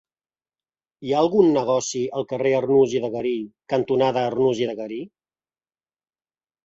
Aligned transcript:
Hi 1.07 1.11
ha 1.15 1.19
algun 1.25 1.51
negoci 1.57 2.01
al 2.21 2.25
carrer 2.33 2.55
Arnús 2.61 2.97
i 3.01 3.03
de 3.05 3.13
Garí 3.17 3.35
cantonada 3.75 4.27
Arnús 4.31 4.63
i 4.67 4.71
de 4.71 4.77
Garí? 4.81 5.01